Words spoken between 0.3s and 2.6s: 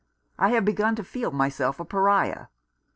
I have begun to feel myself a Pariah.